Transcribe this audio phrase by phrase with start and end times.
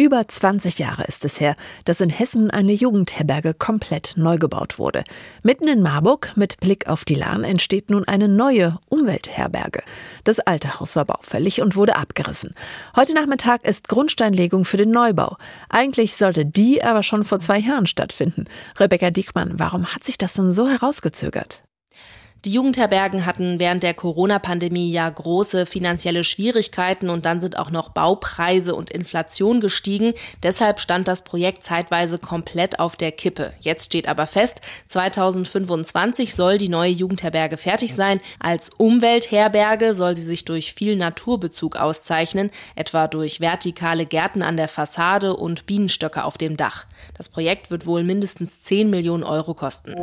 [0.00, 5.04] Über 20 Jahre ist es her, dass in Hessen eine Jugendherberge komplett neu gebaut wurde.
[5.42, 9.82] Mitten in Marburg mit Blick auf die Lahn entsteht nun eine neue Umweltherberge.
[10.24, 12.54] Das alte Haus war baufällig und wurde abgerissen.
[12.96, 15.36] Heute Nachmittag ist Grundsteinlegung für den Neubau.
[15.68, 18.46] Eigentlich sollte die aber schon vor zwei Jahren stattfinden.
[18.78, 21.60] Rebecca Diekmann, warum hat sich das denn so herausgezögert?
[22.46, 27.90] Die Jugendherbergen hatten während der Corona-Pandemie ja große finanzielle Schwierigkeiten und dann sind auch noch
[27.90, 30.14] Baupreise und Inflation gestiegen.
[30.42, 33.52] Deshalb stand das Projekt zeitweise komplett auf der Kippe.
[33.60, 38.20] Jetzt steht aber fest, 2025 soll die neue Jugendherberge fertig sein.
[38.38, 44.68] Als Umweltherberge soll sie sich durch viel Naturbezug auszeichnen, etwa durch vertikale Gärten an der
[44.68, 46.86] Fassade und Bienenstöcke auf dem Dach.
[47.18, 49.94] Das Projekt wird wohl mindestens 10 Millionen Euro kosten.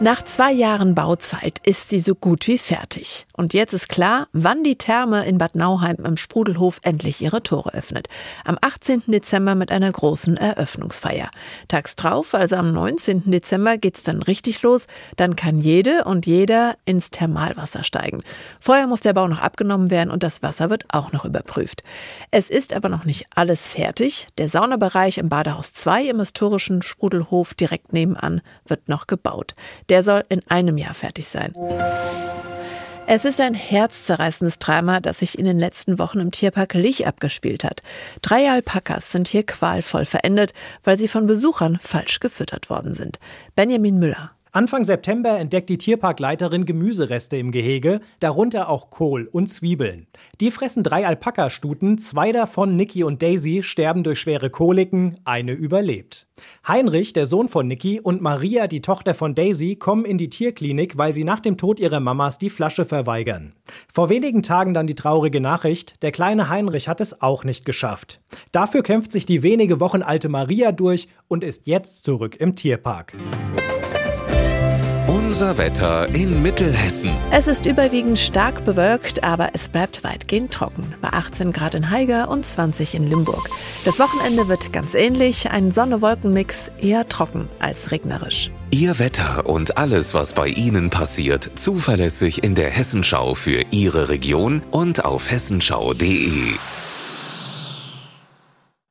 [0.00, 3.26] Nach zwei Jahren Bauzeit ist sie so gut wie fertig.
[3.34, 7.72] Und jetzt ist klar, wann die Therme in Bad Nauheim im Sprudelhof endlich ihre Tore
[7.72, 8.08] öffnet.
[8.44, 9.04] Am 18.
[9.06, 11.30] Dezember mit einer großen Eröffnungsfeier.
[11.68, 13.30] Tags drauf, also am 19.
[13.30, 14.86] Dezember, geht's dann richtig los.
[15.16, 18.22] Dann kann jede und jeder ins Thermalwasser steigen.
[18.58, 21.84] Vorher muss der Bau noch abgenommen werden und das Wasser wird auch noch überprüft.
[22.32, 24.26] Es ist aber noch nicht alles fertig.
[24.38, 29.54] Der Saunabereich im Badehaus 2 im historischen Sprudelhof direkt nebenan wird noch gebaut.
[29.88, 31.54] Der soll in einem Jahr fertig sein.
[33.06, 37.64] Es ist ein herzzerreißendes Drama, das sich in den letzten Wochen im Tierpark Lich abgespielt
[37.64, 37.82] hat.
[38.22, 43.18] Drei Alpakas sind hier qualvoll verendet, weil sie von Besuchern falsch gefüttert worden sind.
[43.54, 44.30] Benjamin Müller.
[44.54, 50.08] Anfang September entdeckt die Tierparkleiterin Gemüsereste im Gehege, darunter auch Kohl und Zwiebeln.
[50.42, 56.26] Die fressen drei Alpakastuten, zwei davon, Niki und Daisy, sterben durch schwere Koliken, eine überlebt.
[56.68, 60.98] Heinrich, der Sohn von Niki, und Maria, die Tochter von Daisy, kommen in die Tierklinik,
[60.98, 63.54] weil sie nach dem Tod ihrer Mamas die Flasche verweigern.
[63.90, 68.20] Vor wenigen Tagen dann die traurige Nachricht, der kleine Heinrich hat es auch nicht geschafft.
[68.50, 73.14] Dafür kämpft sich die wenige Wochen alte Maria durch und ist jetzt zurück im Tierpark.
[75.32, 77.10] Unser Wetter in Mittelhessen.
[77.30, 80.92] Es ist überwiegend stark bewölkt, aber es bleibt weitgehend trocken.
[81.00, 83.48] Bei 18 Grad in Haiger und 20 in Limburg.
[83.86, 85.50] Das Wochenende wird ganz ähnlich.
[85.50, 88.50] Ein Sonne-Wolken-Mix eher trocken als regnerisch.
[88.72, 94.60] Ihr Wetter und alles, was bei Ihnen passiert, zuverlässig in der Hessenschau für Ihre Region
[94.70, 96.52] und auf hessenschau.de.